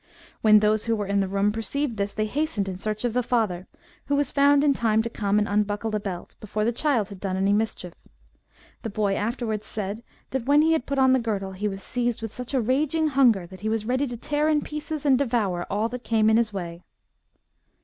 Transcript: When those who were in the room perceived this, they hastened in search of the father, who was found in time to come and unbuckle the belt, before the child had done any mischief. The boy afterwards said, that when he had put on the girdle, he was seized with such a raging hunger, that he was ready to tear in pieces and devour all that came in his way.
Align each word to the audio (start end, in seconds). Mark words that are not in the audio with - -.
When 0.41 0.61
those 0.61 0.85
who 0.85 0.95
were 0.95 1.05
in 1.05 1.19
the 1.19 1.27
room 1.27 1.51
perceived 1.51 1.97
this, 1.97 2.11
they 2.11 2.25
hastened 2.25 2.67
in 2.67 2.79
search 2.79 3.05
of 3.05 3.13
the 3.13 3.21
father, 3.21 3.67
who 4.07 4.15
was 4.15 4.31
found 4.31 4.63
in 4.63 4.73
time 4.73 5.03
to 5.03 5.11
come 5.11 5.37
and 5.37 5.47
unbuckle 5.47 5.91
the 5.91 5.99
belt, 5.99 6.35
before 6.39 6.65
the 6.65 6.71
child 6.71 7.09
had 7.09 7.19
done 7.19 7.37
any 7.37 7.53
mischief. 7.53 7.93
The 8.81 8.89
boy 8.89 9.13
afterwards 9.15 9.67
said, 9.67 10.01
that 10.31 10.47
when 10.47 10.63
he 10.63 10.71
had 10.73 10.87
put 10.87 10.97
on 10.97 11.13
the 11.13 11.19
girdle, 11.19 11.51
he 11.51 11.67
was 11.67 11.83
seized 11.83 12.23
with 12.23 12.33
such 12.33 12.55
a 12.55 12.61
raging 12.61 13.09
hunger, 13.09 13.45
that 13.45 13.59
he 13.59 13.69
was 13.69 13.85
ready 13.85 14.07
to 14.07 14.17
tear 14.17 14.47
in 14.49 14.63
pieces 14.63 15.05
and 15.05 15.19
devour 15.19 15.67
all 15.69 15.87
that 15.89 16.03
came 16.03 16.31
in 16.31 16.37
his 16.37 16.51
way. 16.51 16.81